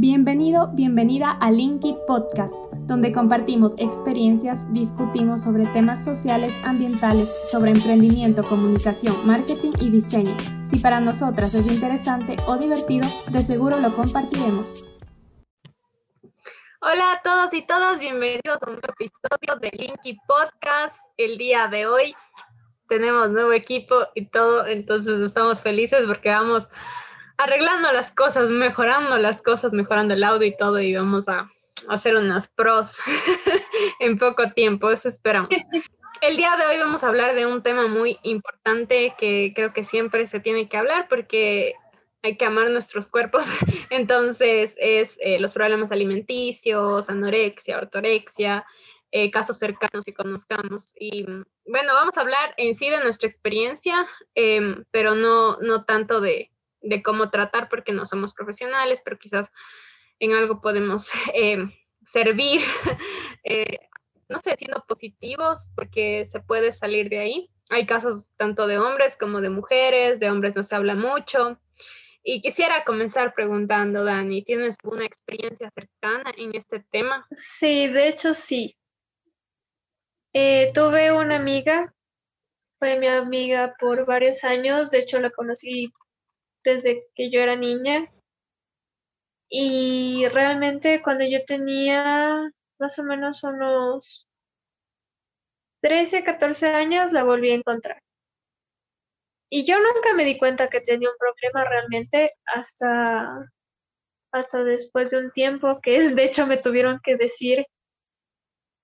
[0.00, 2.54] Bienvenido, bienvenida a Linky Podcast,
[2.86, 10.36] donde compartimos experiencias, discutimos sobre temas sociales, ambientales, sobre emprendimiento, comunicación, marketing y diseño.
[10.64, 14.84] Si para nosotras es interesante o divertido, de seguro lo compartiremos.
[16.80, 21.00] Hola a todos y todas, bienvenidos a un nuevo episodio de Linky Podcast.
[21.16, 22.14] El día de hoy
[22.88, 26.68] tenemos nuevo equipo y todo, entonces estamos felices porque vamos
[27.38, 31.50] arreglando las cosas, mejorando las cosas, mejorando el audio y todo, y vamos a
[31.88, 32.98] hacer unas pros
[34.00, 35.48] en poco tiempo, eso esperamos.
[36.20, 39.84] El día de hoy vamos a hablar de un tema muy importante que creo que
[39.84, 41.74] siempre se tiene que hablar porque
[42.22, 43.44] hay que amar nuestros cuerpos.
[43.90, 48.66] Entonces, es eh, los problemas alimenticios, anorexia, ortorexia,
[49.12, 50.92] eh, casos cercanos que conozcamos.
[50.98, 56.20] Y bueno, vamos a hablar en sí de nuestra experiencia, em, pero no, no tanto
[56.20, 56.50] de,
[56.80, 59.48] de cómo tratar porque no somos profesionales, pero quizás
[60.20, 61.64] en algo podemos eh,
[62.04, 62.60] servir,
[63.44, 63.78] eh,
[64.28, 67.50] no sé, siendo positivos porque se puede salir de ahí.
[67.70, 71.60] Hay casos tanto de hombres como de mujeres, de hombres no se habla mucho.
[72.22, 77.26] Y quisiera comenzar preguntando, Dani, ¿tienes una experiencia cercana en este tema?
[77.30, 78.76] Sí, de hecho sí.
[80.34, 81.94] Eh, tuve una amiga,
[82.78, 85.90] fue mi amiga por varios años, de hecho la conocí
[86.68, 88.10] desde que yo era niña.
[89.50, 94.26] Y realmente cuando yo tenía más o menos unos
[95.82, 97.98] 13, 14 años, la volví a encontrar.
[99.50, 103.50] Y yo nunca me di cuenta que tenía un problema realmente hasta,
[104.32, 107.64] hasta después de un tiempo que de hecho me tuvieron que decir.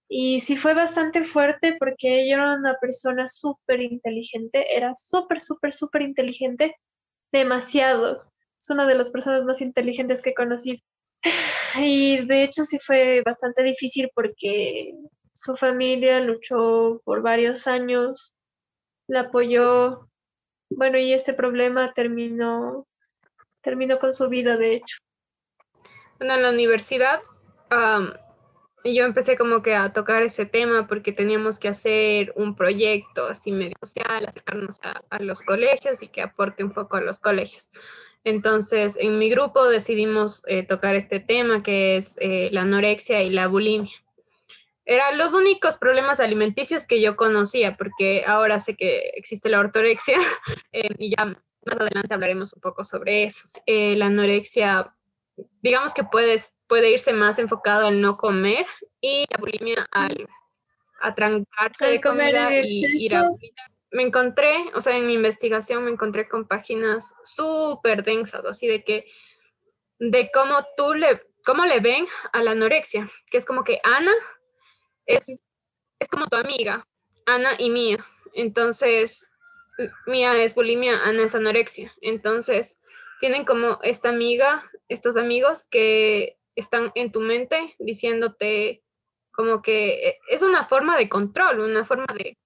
[0.09, 5.73] Y sí fue bastante fuerte porque ella era una persona súper inteligente, era súper, súper,
[5.73, 6.77] súper inteligente
[7.39, 8.25] demasiado.
[8.59, 10.79] Es una de las personas más inteligentes que he conocido.
[11.77, 14.95] Y de hecho sí fue bastante difícil porque
[15.33, 18.33] su familia luchó por varios años,
[19.09, 20.09] la apoyó.
[20.71, 22.87] Bueno, y ese problema terminó,
[23.61, 24.99] terminó con su vida, de hecho.
[26.19, 27.21] Bueno, en la universidad
[28.85, 33.27] y yo empecé como que a tocar ese tema porque teníamos que hacer un proyecto
[33.27, 37.71] así medio social, acercarnos a, los colegios y que aporte un poco a los colegios.
[38.25, 43.31] Entonces, en mi grupo decidimos eh, tocar este tema que es eh, la anorexia y
[43.31, 43.93] la bulimia.
[44.85, 50.19] Eran los únicos problemas alimenticios que yo conocía, porque ahora sé que existe la ortorexia
[50.73, 53.49] eh, y ya más adelante hablaremos un poco sobre eso.
[53.67, 54.95] la anorexia,
[55.63, 58.67] digamos que puedes puede irse más enfocado al no comer
[59.01, 60.29] y la bulimia al
[61.01, 63.29] atrancarse de comida y ir a
[63.95, 68.83] me encontré, o sea, en mi investigación me encontré con páginas súper densas, así de
[68.83, 69.07] que,
[70.01, 74.11] de cómo tú le, cómo le ven a la anorexia, que es como que Ana
[75.07, 75.25] es,
[76.01, 76.85] es como tu amiga,
[77.27, 78.05] Ana y Mía.
[78.35, 79.31] Entonces,
[80.07, 81.95] Mía es bulimia, Ana es anorexia.
[82.01, 82.81] Entonces,
[83.25, 88.83] tienen como esta amiga, estos amigos que están en tu mente diciéndote
[89.33, 92.37] como que eh, es una forma de control, una forma de,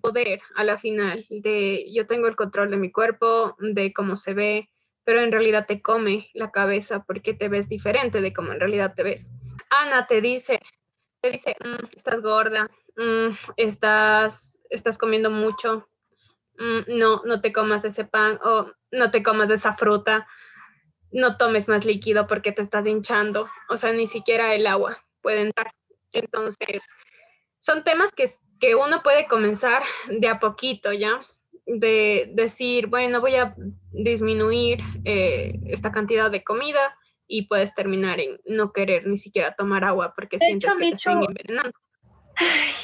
[0.00, 4.32] poder a la final, de yo tengo el control de mi cuerpo, de cómo se
[4.32, 4.70] ve,
[5.04, 8.94] pero en realidad te come la cabeza porque te ves diferente de cómo en realidad
[8.94, 9.32] te ves.
[9.68, 10.60] Ana te dice,
[11.20, 15.89] te dice, mm, estás gorda, mm, estás, estás comiendo mucho,
[16.60, 20.28] mm, no, no te comas ese pan o no te comas esa fruta
[21.12, 25.42] no tomes más líquido porque te estás hinchando, o sea, ni siquiera el agua puede
[25.42, 25.72] entrar.
[26.12, 26.86] Entonces,
[27.58, 31.20] son temas que, que uno puede comenzar de a poquito, ¿ya?
[31.66, 33.54] De decir, bueno, voy a
[33.92, 39.84] disminuir eh, esta cantidad de comida y puedes terminar en no querer ni siquiera tomar
[39.84, 41.72] agua porque sientes que te están envenenando.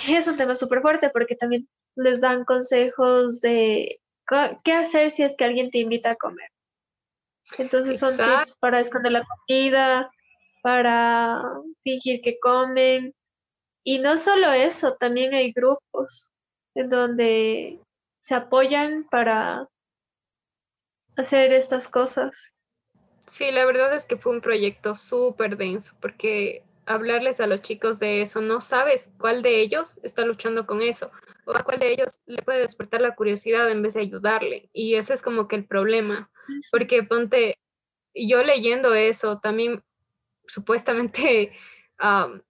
[0.09, 4.01] Es un tema súper fuerte porque también les dan consejos de
[4.65, 6.51] qué hacer si es que alguien te invita a comer.
[7.59, 10.11] Entonces son tips para esconder la comida,
[10.63, 11.43] para
[11.85, 13.15] fingir que comen.
[13.85, 16.33] Y no solo eso, también hay grupos
[16.75, 17.81] en donde
[18.19, 19.69] se apoyan para
[21.17, 22.53] hacer estas cosas.
[23.27, 27.99] Sí, la verdad es que fue un proyecto súper denso porque hablarles a los chicos
[27.99, 31.11] de eso, no sabes cuál de ellos está luchando con eso
[31.45, 34.69] o a cuál de ellos le puede despertar la curiosidad en vez de ayudarle.
[34.73, 36.31] Y ese es como que el problema,
[36.73, 37.59] porque ponte,
[38.15, 39.83] yo leyendo eso, también
[40.47, 41.53] supuestamente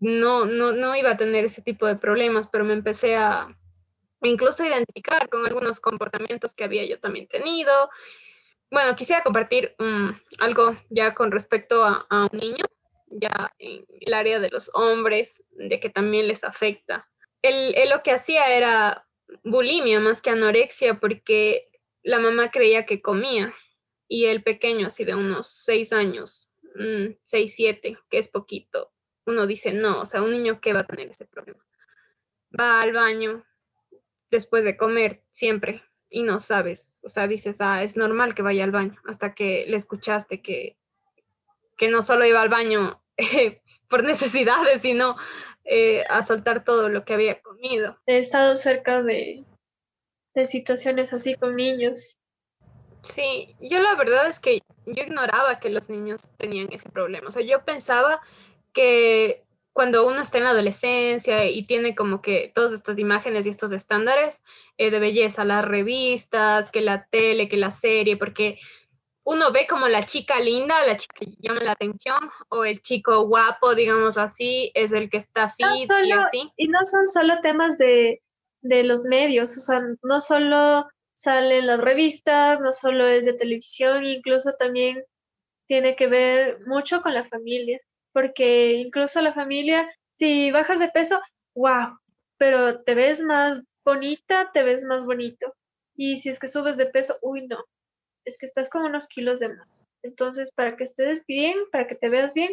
[0.00, 3.56] no, no, no iba a tener ese tipo de problemas, pero me empecé a
[4.22, 7.72] incluso identificar con algunos comportamientos que había yo también tenido.
[8.70, 12.64] bueno, quisiera compartir mm, algo ya con respecto a, un niño,
[13.14, 17.08] ya en el área de los hombres, de que también les afecta.
[17.42, 19.06] Él, lo que hacía era
[19.42, 21.70] bulimia más que anorexia porque
[22.02, 23.52] la mamá creía que comía
[24.08, 28.92] y el pequeño, así de unos seis años, mm, seis, siete, que es poquito,
[29.26, 31.64] uno dice, no, o sea, un niño que va a tener ese problema.
[32.58, 33.44] Va al baño
[34.30, 38.64] después de comer siempre y no sabes, o sea, dices, ah, es normal que vaya
[38.64, 40.76] al baño, hasta que le escuchaste que,
[41.76, 43.03] que no solo iba al baño
[43.88, 45.16] por necesidades, sino
[45.64, 47.98] eh, a soltar todo lo que había comido.
[48.06, 49.44] He estado cerca de,
[50.34, 52.18] de situaciones así con niños.
[53.02, 57.28] Sí, yo la verdad es que yo ignoraba que los niños tenían ese problema.
[57.28, 58.20] O sea, yo pensaba
[58.72, 59.44] que
[59.74, 63.72] cuando uno está en la adolescencia y tiene como que todas estas imágenes y estos
[63.72, 64.42] estándares
[64.78, 68.58] eh, de belleza, las revistas, que la tele, que la serie, porque
[69.24, 72.18] uno ve como la chica linda, la chica que llama la atención,
[72.50, 75.66] o el chico guapo, digamos así, es el que está fit
[76.04, 76.52] y así.
[76.56, 78.22] Y no son solo temas de,
[78.60, 84.04] de los medios, o sea, no solo salen las revistas, no solo es de televisión,
[84.04, 85.02] incluso también
[85.66, 87.80] tiene que ver mucho con la familia,
[88.12, 91.20] porque incluso la familia, si bajas de peso,
[91.54, 91.98] wow,
[92.36, 95.54] pero te ves más bonita, te ves más bonito.
[95.96, 97.64] Y si es que subes de peso, uy, no,
[98.24, 99.84] es que estás con unos kilos de más.
[100.02, 102.50] Entonces, para que estés bien, para que te veas bien,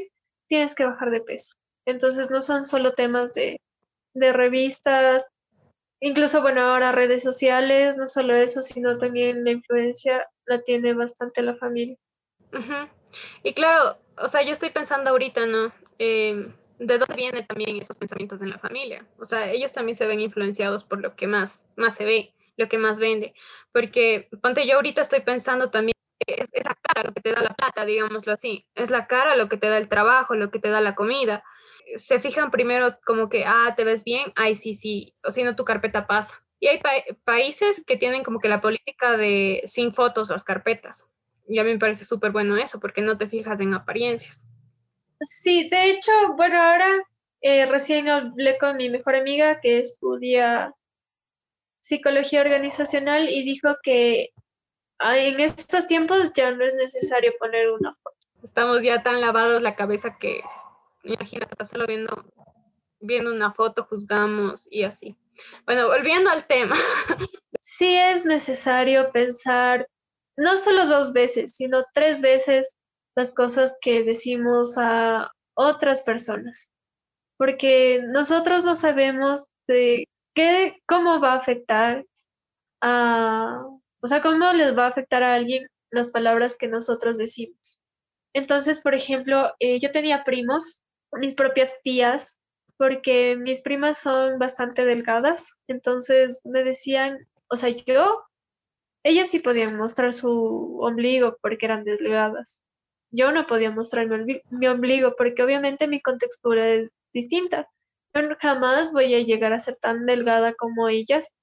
[0.47, 1.55] tienes que bajar de peso.
[1.85, 3.59] Entonces, no son solo temas de,
[4.13, 5.29] de revistas,
[5.99, 11.41] incluso, bueno, ahora redes sociales, no solo eso, sino también la influencia la tiene bastante
[11.41, 11.97] la familia.
[13.43, 15.73] Y claro, o sea, yo estoy pensando ahorita, ¿no?
[15.97, 19.05] Em, ¿De dónde vienen también esos pensamientos en la familia?
[19.19, 22.69] O sea, ellos también se ven influenciados por lo que más, más se ve, lo
[22.69, 23.33] que más vende.
[23.73, 27.41] Porque, ponte, yo ahorita estoy pensando también, es, es la cara lo que te da
[27.41, 28.65] la plata, digámoslo así.
[28.75, 31.43] Es la cara lo que te da el trabajo, lo que te da la comida
[31.95, 35.55] se fijan primero como que, ah, te ves bien, ay, sí, sí, o si no,
[35.55, 36.43] tu carpeta pasa.
[36.59, 36.79] Y hay
[37.23, 41.07] países que tienen como que la política de sin fotos las carpetas.
[41.47, 44.45] Y a mí me parece súper bueno eso, porque no te fijas en apariencias.
[45.21, 46.87] Sí, de hecho, bueno, ahora
[47.41, 50.73] eh, recién hablé con mi mejor amiga que estudia
[51.81, 54.29] psicología organizacional y dijo que
[54.99, 58.17] en estos tiempos ya no es necesario poner una foto.
[58.43, 60.41] Estamos ya tan lavados la cabeza que
[61.03, 62.25] imagínate, solo viendo,
[62.99, 65.15] viendo una foto, juzgamos y así.
[65.65, 66.75] Bueno, volviendo al tema.
[67.63, 69.87] Sí es necesario pensar
[70.35, 72.75] no solo dos veces, sino tres veces
[73.15, 76.71] las cosas que decimos a otras personas,
[77.37, 82.05] porque nosotros no sabemos de qué, cómo va a afectar
[82.81, 83.63] a,
[84.01, 87.83] o sea, cómo les va a afectar a alguien las palabras que nosotros decimos.
[88.33, 90.81] Entonces, por ejemplo, eh, yo tenía primos
[91.13, 92.39] mis propias tías,
[92.77, 98.23] porque mis primas son bastante delgadas, entonces me decían, o sea, yo,
[99.03, 102.63] ellas sí podían mostrar su ombligo porque eran delgadas.
[103.11, 107.67] Yo no podía mostrar mi, ombligo porque obviamente mi contextura es distinta.
[108.13, 111.33] Yo jamás voy a llegar a ser tan delgada como ellas,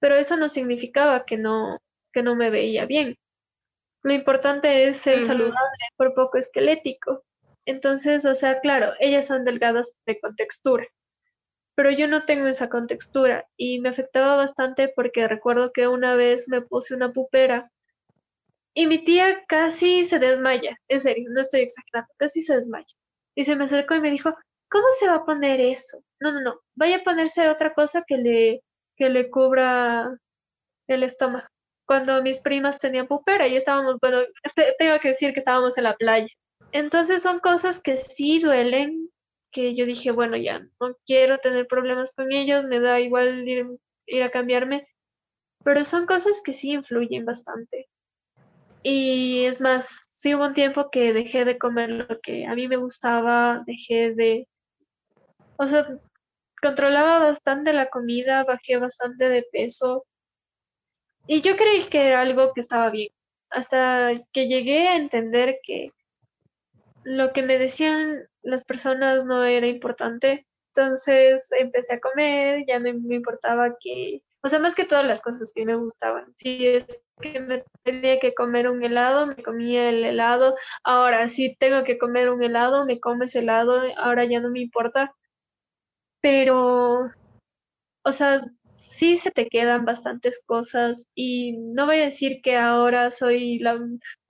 [0.00, 1.78] pero eso no significaba que no,
[2.12, 3.16] que no me veía bien.
[4.02, 5.58] Lo importante es ser saludable,
[5.96, 7.22] por poco esquelético.
[7.66, 10.86] Entonces, o sea, claro, ellas son delgadas de contextura,
[11.74, 16.48] pero yo no tengo esa contextura y me afectaba bastante porque recuerdo que una vez
[16.48, 17.70] me puse una pupera
[18.74, 22.86] y mi tía casi se desmaya, en serio, no estoy exagerando, casi se desmaya.
[23.34, 24.34] Y se me acercó y me dijo,
[24.70, 26.02] ¿cómo se va a poner eso?
[26.20, 28.62] No, no, no, vaya a ponerse otra cosa que le,
[28.96, 30.16] que le cubra
[30.88, 31.46] el estómago.
[31.86, 34.20] Cuando mis primas tenían pupera y estábamos, bueno,
[34.78, 36.28] tengo que decir que estábamos en la playa
[36.72, 39.10] entonces son cosas que sí duelen,
[39.52, 43.46] que yo dije, bueno, ya no quiero tener problemas con ellos, me da igual
[44.06, 44.86] ir, a cambiarme,
[45.64, 47.88] pero son cosas que sí influyen bastante.
[48.82, 52.68] Y es más, sí hubo un tiempo que dejé de comer lo que a mí
[52.68, 54.48] me gustaba, dejé de,
[55.60, 55.84] o sea,
[56.62, 60.06] controlaba bastante la comida, bajé bastante de peso
[61.26, 63.12] y yo creí que era algo que estaba bien,
[63.50, 65.92] hasta que llegué a entender que
[67.04, 70.46] lo que me decían las personas no era importante.
[70.74, 75.20] Entonces empecé a comer, ya no me importaba que, o sea, más que todas las
[75.20, 76.32] cosas que me gustaban.
[76.36, 80.56] Si es que me tenía que comer un helado, me comía el helado.
[80.84, 83.82] Ahora, si tengo que comer un helado, me como ese helado.
[83.98, 85.14] Ahora ya no me importa.
[86.20, 87.10] Pero,
[88.04, 88.40] o sea,
[88.80, 93.60] sí se te quedan bastantes cosas y no voy a decir que ahora soy,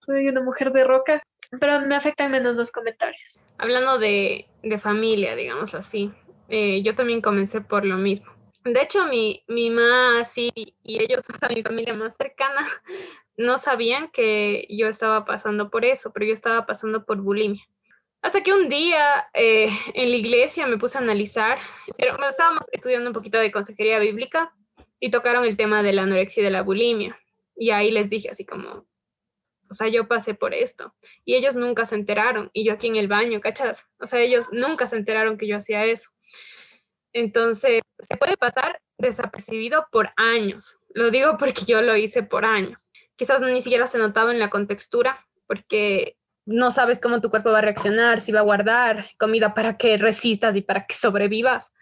[0.09, 1.23] una mujer de roca,
[1.61, 3.37] pero me afectan menos los comentarios.
[3.59, 4.47] Hablando de,
[4.81, 6.13] familia, digamos así,
[6.49, 8.33] eh, yo también comencé por lo mismo.
[8.65, 12.67] De hecho, mi, mi mamá sí, y ellos, o mi familia más cercana,
[13.37, 17.63] no sabían que yo estaba pasando por eso, pero yo estaba pasando por bulimia.
[18.23, 21.59] Hasta que un día eh, en la iglesia me puse a analizar,
[21.97, 24.55] estábamos estudiando un poquito de consejería bíblica
[24.99, 27.19] y tocaron el tema de la anorexia y de la bulimia.
[27.57, 28.87] Y ahí les dije así como,
[29.71, 30.95] o sea, yo pasé por esto.
[31.25, 32.51] Y ellos nunca se enteraron.
[32.53, 33.87] Y yo aquí en el baño, ¿cachas?
[34.01, 36.11] O sea, ellos nunca se enteraron que yo hacía eso.
[37.13, 40.79] Entonces, se puede pasar desapercibido por años.
[40.93, 42.91] Lo digo porque yo lo hice por años.
[43.17, 46.17] Quizás ni siquiera se notaba en la contextura, porque
[46.51, 49.97] no sabes cómo tu cuerpo va a reaccionar, si va a guardar comida para que
[49.97, 51.73] resistas y para que sobrevivas.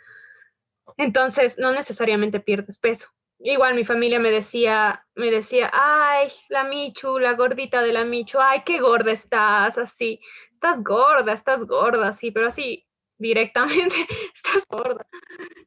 [0.99, 3.09] Entonces, no necesariamente pierdes peso.
[3.41, 8.39] Igual mi familia me decía, me decía, ay, la Michu, la gordita de la Michu,
[8.41, 10.21] ay, qué gorda estás, así,
[10.53, 12.85] estás gorda, estás gorda, sí, pero así,
[13.17, 13.97] directamente,
[14.35, 15.07] estás gorda.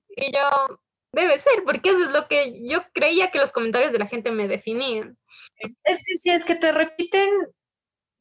[0.10, 0.80] Y yo,
[1.14, 4.32] debe ser, porque eso es lo que yo creía que los comentarios de la gente
[4.32, 5.18] me definían.
[5.84, 7.32] Es que sí, es que te repiten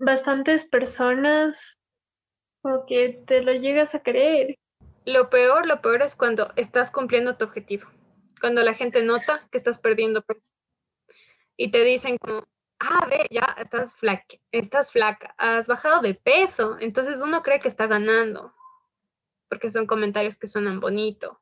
[0.00, 1.78] bastantes personas
[2.62, 4.59] o que te lo llegas a creer.
[5.04, 7.88] Lo peor, lo peor es cuando estás cumpliendo tu objetivo,
[8.40, 10.52] cuando la gente nota que estás perdiendo peso
[11.57, 12.47] y te dicen como,
[12.78, 17.69] ah, ve, ya estás flaca, estás flaca, has bajado de peso, entonces uno cree que
[17.69, 18.54] está ganando,
[19.49, 21.40] porque son comentarios que suenan bonito.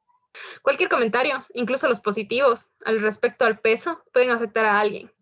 [0.63, 5.13] Cualquier comentario, incluso los positivos al respecto al peso, pueden afectar a alguien.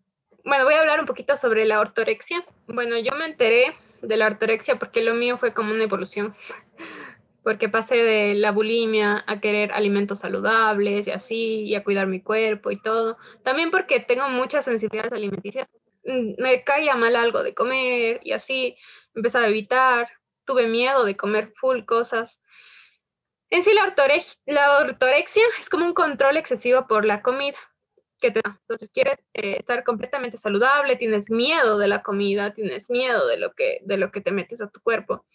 [0.47, 2.41] Bueno, voy a hablar un poquito sobre la ortorexia.
[2.67, 6.37] Bueno, yo me enteré de la ortorexia porque lo mío fue como una evolución,
[7.43, 12.21] porque pasé de la bulimia a querer alimentos saludables y así, y a cuidar mi
[12.21, 13.17] cuerpo y todo.
[13.43, 15.69] También porque tengo muchas sensibilidades alimenticias.
[16.05, 18.77] Mm, me caía mal algo de comer y así,
[19.15, 20.07] empecé a evitar,
[20.45, 22.41] tuve miedo de comer full cosas
[23.49, 23.93] en sí, la,
[24.45, 27.57] la ortorexia es como un control excesivo por la comida
[28.19, 28.57] que te da.
[28.61, 33.53] Entonces, quieres eh, estar completamente saludable, tienes miedo de la comida, tienes miedo de lo,
[33.53, 35.25] que, de lo que te metes a tu cuerpo.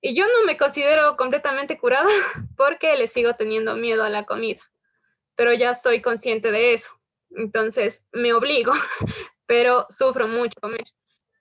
[0.00, 2.08] Y yo no me considero completamente curada
[2.56, 4.60] porque le sigo teniendo miedo a la comida,
[5.34, 6.90] pero ya soy consciente de eso.
[7.30, 8.72] Entonces, me obligo,
[9.46, 10.84] pero sufro mucho comer.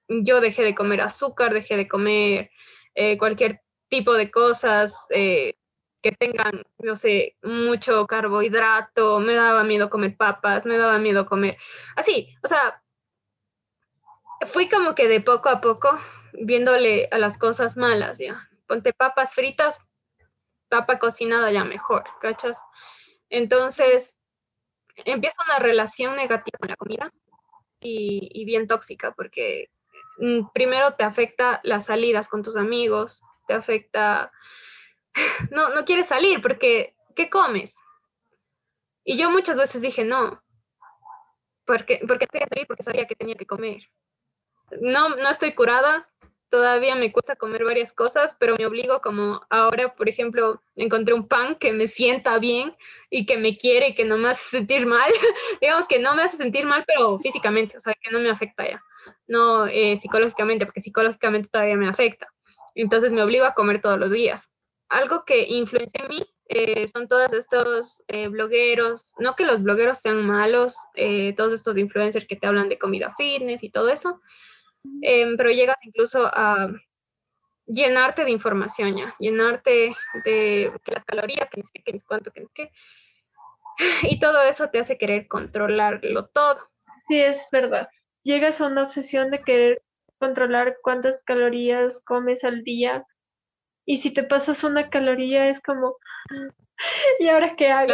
[0.08, 2.52] Yo dejé de comer azúcar, dejé de comer
[2.96, 4.96] eh, cualquier tipo de cosas.
[5.10, 5.56] Eh,
[6.04, 11.58] que tengan, no sé, mucho carbohidrato, me daba miedo comer papas, me daba miedo comer,
[11.96, 12.84] así, o sea,
[14.46, 15.98] fui como que de poco a poco
[16.34, 18.50] viéndole a las cosas malas, ya.
[18.68, 19.80] Ponte papas fritas,
[20.68, 22.62] papa cocinada ya mejor, ¿cachas?
[23.30, 24.20] Entonces,
[25.06, 27.14] empieza una relación negativa con la comida
[27.80, 29.70] y, y bien tóxica, porque
[30.18, 34.32] mm, primero te afecta las salidas con tus amigos, te afecta
[35.52, 37.80] no, no quieres salir porque, ¿qué comes?
[39.04, 40.42] Y yo muchas veces dije, no,
[41.66, 43.82] porque, porque quería salir porque sabía que tenía que comer.
[44.82, 46.10] No, no estoy curada,
[46.50, 51.28] todavía me cuesta comer varias cosas, pero me obligo como ahora, por ejemplo, encontré un
[51.28, 52.76] pan que me sienta bien
[53.10, 55.12] y que me quiere y que no me hace sentir mal.
[55.62, 58.68] Digamos que no me hace sentir mal, pero físicamente, o sea, que no me afecta
[58.70, 58.84] ya.
[59.28, 62.28] No eh, psicológicamente, porque psicológicamente todavía me afecta.
[62.76, 64.53] Entonces me obligo a comer todos los días
[64.94, 70.00] algo que influencia en mí eh, son todos estos eh, blogueros, no que los blogueros
[70.00, 74.22] sean malos, eh, todos estos influencers que te hablan de comida fitness y todo eso,
[75.02, 76.70] em, pero llegas incluso a
[77.66, 79.96] llenarte de información ya, llenarte
[80.26, 82.72] de las calorías, que ni sé qué, ni cuánto, que qué,
[84.04, 86.60] y todo eso te hace querer controlarlo todo.
[87.08, 87.88] Sí, es verdad.
[88.24, 89.82] Llegas a una obsesión de querer
[90.20, 93.06] controlar cuántas calorías comes al día
[93.86, 95.98] y si te pasas una caloría es como,
[97.20, 97.94] ¿y ahora qué hago?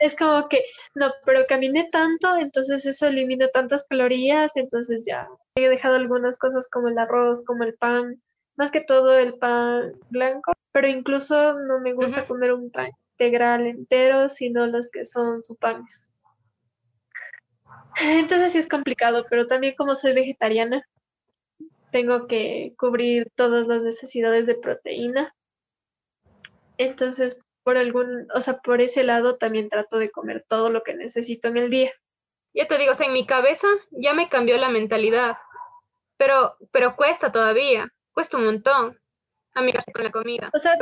[0.00, 0.64] Es como que,
[0.94, 6.68] no, pero caminé tanto, entonces eso elimina tantas calorías, entonces ya he dejado algunas cosas
[6.68, 8.22] como el arroz, como el pan,
[8.56, 13.66] más que todo el pan blanco, pero incluso no me gusta comer un pan integral
[13.66, 16.10] entero, sino los que son su panes.
[18.02, 20.86] Entonces sí es complicado, pero también como soy vegetariana,
[21.90, 25.34] tengo que cubrir todas las necesidades de proteína.
[26.78, 30.94] Entonces, por algún, o sea, por ese lado también trato de comer todo lo que
[30.94, 31.92] necesito en el día.
[32.54, 35.36] Ya te digo, o sea, en mi cabeza ya me cambió la mentalidad,
[36.16, 39.00] pero, pero cuesta todavía, cuesta un montón
[39.54, 40.50] amigarse con la comida.
[40.54, 40.78] O sea,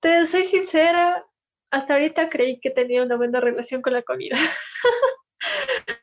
[0.00, 1.26] te soy sincera,
[1.70, 4.36] hasta ahorita creí que tenía una buena relación con la comida.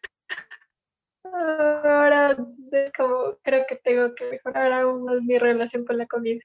[2.75, 6.41] Ahora es como creo que tengo que mejorar aún mi relación con la comida.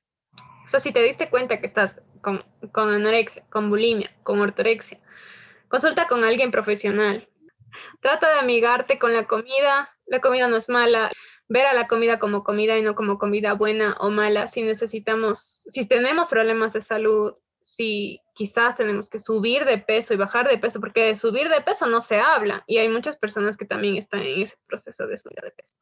[0.65, 5.01] O sea, si te diste cuenta que estás con, con anorexia, con bulimia, con ortorexia,
[5.69, 7.29] consulta con alguien profesional.
[8.01, 9.91] Trata de amigarte con la comida.
[10.07, 11.11] La comida no es mala.
[11.49, 14.47] Ver a la comida como comida y no como comida buena o mala.
[14.47, 20.17] Si necesitamos, si tenemos problemas de salud, si quizás tenemos que subir de peso y
[20.17, 23.57] bajar de peso, porque de subir de peso no se habla y hay muchas personas
[23.57, 25.77] que también están en ese proceso de subir de peso.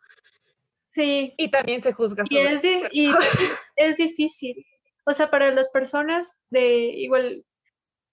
[0.90, 1.34] Sí.
[1.36, 2.24] Y también se juzga.
[2.28, 3.10] Y es, y
[3.76, 4.64] es difícil.
[5.04, 7.44] O sea, para las personas de igual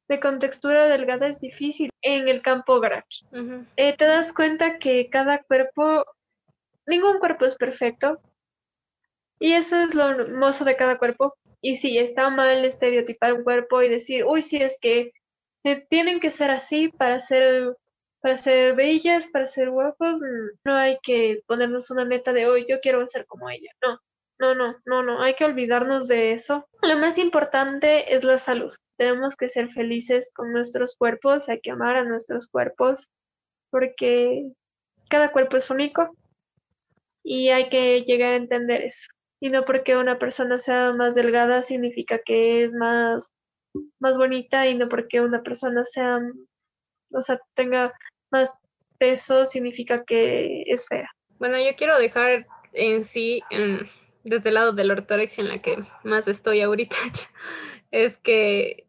[0.07, 3.27] de contextura delgada es difícil en el campo gráfico.
[3.75, 6.05] Eh, te das cuenta que cada cuerpo,
[6.85, 8.19] ningún cuerpo es perfecto.
[9.39, 11.35] Y eso es lo hermoso de cada cuerpo.
[11.61, 15.11] Y sí, está mal estereotipar un cuerpo y decir, uy, sí, es que
[15.63, 17.75] eh, tienen que ser así para ser,
[18.25, 20.19] para ser bellas, para ser guapos.
[20.65, 23.69] No hay que ponernos una meta de, hoy yo quiero ser como ella.
[23.83, 23.99] No,
[24.39, 26.67] no, no, no, no, hay que olvidarnos de eso.
[26.81, 28.73] Lo más importante es la salud.
[28.97, 33.11] Tenemos que ser felices con nuestros cuerpos, hay que amar a nuestros cuerpos
[33.69, 34.49] porque
[35.07, 36.15] cada cuerpo es único
[37.23, 39.07] y hay que llegar a entender eso.
[39.39, 43.29] Y no porque una persona sea más delgada significa que es más,
[43.99, 46.19] más bonita y no porque una persona sea,
[47.11, 47.93] o sea, tenga
[48.31, 48.53] más
[48.97, 51.09] peso significa que es fea.
[51.37, 53.41] Bueno, yo quiero dejar en sí,
[54.23, 56.95] desde el lado de la ortorexia en la que más estoy ahorita,
[57.91, 58.87] es que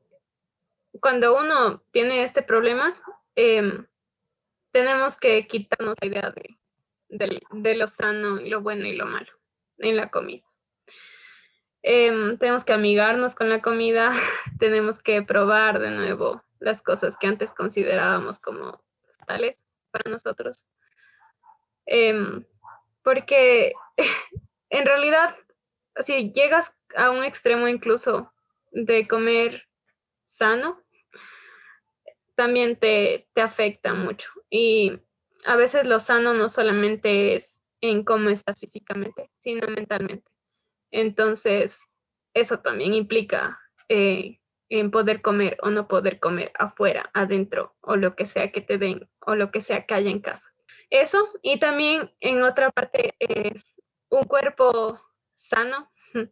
[1.00, 2.96] cuando uno tiene este problema,
[3.34, 3.86] em,
[4.72, 6.34] tenemos que quitarnos la idea
[7.08, 9.30] de, lo sano y lo bueno y lo malo
[9.78, 10.44] en la comida.
[11.82, 14.10] Em, tenemos que amigarnos con la comida,
[14.58, 18.85] tenemos que probar de nuevo las cosas que antes considerábamos como
[19.26, 20.66] para nosotros.
[21.86, 22.44] Em,
[23.02, 23.72] porque
[24.70, 25.36] en realidad,
[26.00, 28.32] si llegas a un extremo incluso
[28.70, 29.62] de comer
[30.24, 30.82] sano,
[32.34, 34.30] también te, te afecta mucho.
[34.50, 35.00] Y
[35.44, 40.30] a veces lo sano no solamente es en cómo estás físicamente, sino mentalmente.
[40.90, 41.86] Entonces,
[42.34, 43.58] eso también implica
[43.88, 48.60] eh, en poder comer o no poder comer afuera, adentro, o lo que sea que
[48.60, 50.52] te den, o lo que sea que haya en casa.
[50.90, 53.54] Eso, y también en otra parte, eh,
[54.08, 55.00] un cuerpo
[55.34, 55.92] sano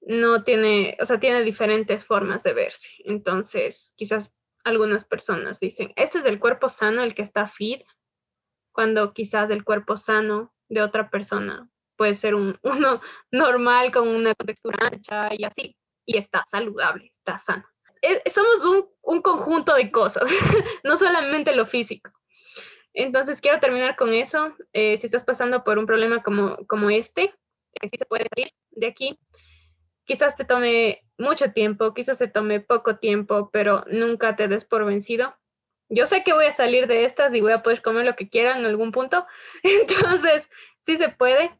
[0.00, 2.88] no tiene, o sea, tiene diferentes formas de verse.
[3.04, 7.82] Entonces, quizás algunas personas dicen, este es el cuerpo sano, el que está fit,
[8.72, 14.34] cuando quizás el cuerpo sano de otra persona puede ser un, uno normal con una
[14.34, 15.76] textura ancha y así,
[16.08, 17.64] y está saludable, está sano.
[18.32, 20.24] somos un, un conjunto de cosas,
[20.84, 22.10] no solamente lo físico.
[22.94, 24.56] Entonces, quiero terminar con eso.
[24.72, 27.32] Eh, si estás pasando por un problema como, como este,
[27.82, 29.20] si se puede salir de aquí.
[30.06, 34.86] Quizás te tome mucho tiempo, quizás se tome poco tiempo, pero nunca te des por
[34.86, 35.36] vencido.
[35.90, 38.30] Yo sé que voy a salir de estas y voy a poder comer lo que
[38.30, 39.26] quiera en algún punto.
[39.62, 40.50] Entonces,
[40.86, 41.50] sí se puede.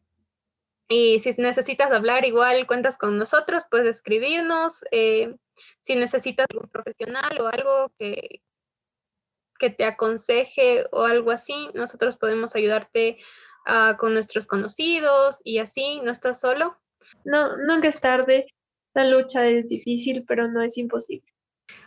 [0.89, 4.85] Y si necesitas hablar, igual cuentas con nosotros, puedes escribirnos.
[4.91, 5.37] Eh,
[5.83, 8.41] si necesitas algún profesional o algo que,
[9.59, 13.19] que te aconseje o algo así, nosotros podemos ayudarte
[13.67, 16.79] uh, con nuestros conocidos y así, no estás solo.
[17.25, 18.47] No, nunca es tarde,
[18.95, 21.27] la lucha es difícil, pero no es imposible.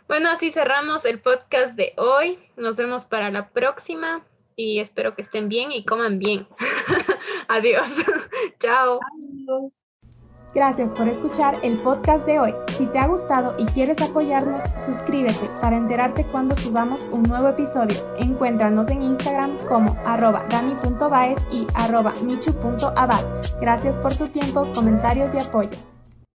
[0.06, 2.38] Bueno, así cerramos el podcast de hoy.
[2.56, 6.46] Nos vemos para la próxima y espero que estén bien y coman bien.
[7.52, 8.02] Adiós.
[8.60, 8.98] Chao.
[10.54, 12.54] Gracias por escuchar el podcast de hoy.
[12.68, 17.96] Si te ha gustado y quieres apoyarnos, suscríbete para enterarte cuando subamos un nuevo episodio.
[18.18, 23.24] Encuéntranos en Instagram como arroba dani.baez y arroba michu.abad.
[23.60, 25.91] Gracias por tu tiempo, comentarios y apoyo.